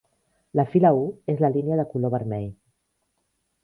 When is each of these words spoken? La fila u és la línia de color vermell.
La 0.59 0.65
fila 0.75 0.91
u 1.01 1.03
és 1.35 1.45
la 1.45 1.53
línia 1.59 1.79
de 1.83 1.87
color 1.95 2.17
vermell. 2.19 2.53